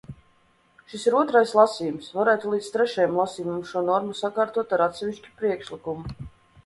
[0.93, 6.19] Šis ir otrais lasījums, varētu līdz trešajam lasījumam šo normu sakārtot ar atsevišķu priekšlikumu.